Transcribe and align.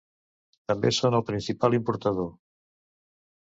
També 0.71 0.91
són 1.01 1.19
el 1.19 1.23
principal 1.29 1.79
importador. 1.81 2.33